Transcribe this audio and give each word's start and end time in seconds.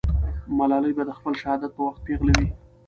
ملالۍ 0.57 0.91
به 0.97 1.03
د 1.05 1.11
خپل 1.17 1.33
شهادت 1.41 1.71
په 1.75 1.81
وخت 1.87 1.99
پېغله 2.05 2.33
وي. 2.39 2.47